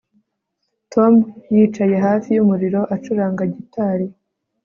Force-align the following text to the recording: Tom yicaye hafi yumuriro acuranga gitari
Tom 0.93 1.13
yicaye 1.53 1.95
hafi 2.05 2.29
yumuriro 2.35 2.79
acuranga 2.95 3.43
gitari 3.53 4.05